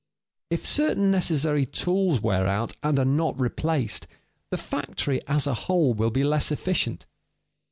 If 0.49 0.65
certain 0.65 1.11
necessary 1.11 1.63
tools 1.63 2.21
wear 2.21 2.47
out 2.47 2.73
and 2.81 2.97
are 2.97 3.05
not 3.05 3.39
replaced, 3.39 4.07
the 4.49 4.57
factory 4.57 5.21
as 5.27 5.45
a 5.45 5.53
whole 5.53 5.93
will 5.93 6.09
be 6.09 6.23
less 6.23 6.51
efficient. 6.51 7.05